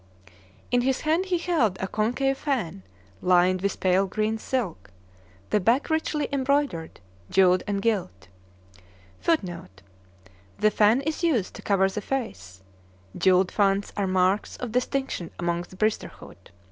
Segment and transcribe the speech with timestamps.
[0.71, 2.81] In his hand he held a concave fan,
[3.21, 4.89] lined with pale green silk,
[5.51, 8.27] the back richly embroidered, jewelled, and gilt.
[9.19, 9.83] [Footnote:
[10.57, 12.63] The fan is used to cover the face.
[13.15, 16.49] Jewelled fans are marks of distinction among the priesthood.